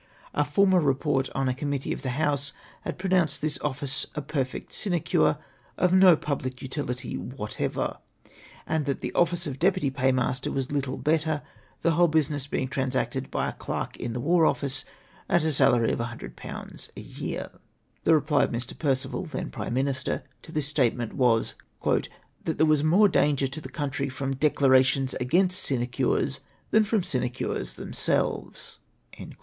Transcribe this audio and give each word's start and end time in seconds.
A 0.33 0.43
former 0.43 0.79
report 0.79 1.29
on 1.35 1.47
a 1.47 1.53
committee 1.53 1.93
of 1.93 2.01
the 2.01 2.09
House 2.17 2.53
had 2.85 2.97
pronounced 2.97 3.39
this 3.39 3.59
office 3.61 4.07
a 4.15 4.21
perfect 4.23 4.73
sinecure, 4.73 5.37
of 5.77 5.93
no 5.93 6.15
public 6.17 6.55
utihty 6.55 7.15
whatever, 7.19 7.99
and 8.65 8.87
that 8.87 9.01
the 9.01 9.13
office 9.13 9.45
of 9.45 9.59
deputy 9.59 9.91
paymaster 9.91 10.51
was 10.51 10.71
little 10.71 10.97
better, 10.97 11.43
the 11.83 11.91
whole 11.91 12.09
busuiess 12.09 12.49
being 12.49 12.67
transacted 12.67 13.29
by 13.29 13.47
a 13.47 13.53
clerk 13.53 13.95
in 13.97 14.13
the 14.13 14.19
War 14.19 14.43
Office 14.47 14.85
at 15.29 15.43
a 15.43 15.51
salary 15.51 15.91
of 15.91 15.99
100/, 15.99 16.33
a 16.97 17.03
ycar. 17.03 17.59
The 18.03 18.15
reply 18.15 18.45
of 18.45 18.49
Mr. 18.49 18.75
Perceval 18.75 19.27
(then 19.27 19.51
Prime 19.51 19.75
IMinister) 19.75 20.23
to 20.41 20.51
this 20.51 20.65
statement 20.65 21.13
was" 21.13 21.53
that 21.83 22.09
there 22.57 22.65
was 22.65 22.83
more 22.83 23.07
danger 23.07 23.45
to 23.45 23.61
the 23.61 23.69
country 23.69 24.09
from 24.09 24.35
declamations 24.35 25.13
against 25.21 25.59
sinecures 25.61 26.39
than 26.71 26.85
from 26.85 27.01
tlie 27.01 27.05
sinecures 27.19 27.75
themselves 27.75 28.79